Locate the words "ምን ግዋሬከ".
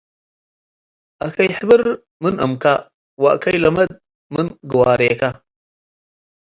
4.33-5.21